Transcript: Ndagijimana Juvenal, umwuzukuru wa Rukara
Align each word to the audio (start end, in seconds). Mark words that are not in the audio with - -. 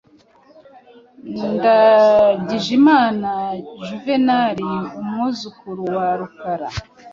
Ndagijimana 1.53 3.29
Juvenal, 3.85 4.57
umwuzukuru 4.99 5.81
wa 5.95 6.07
Rukara 6.19 6.69